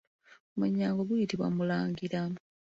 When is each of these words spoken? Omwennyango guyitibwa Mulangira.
Omwennyango 0.53 1.01
guyitibwa 1.09 1.47
Mulangira. 1.55 2.21